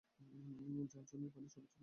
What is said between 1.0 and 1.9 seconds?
সর্বোচ্চ ব্যবহার নিশ্চিত করে।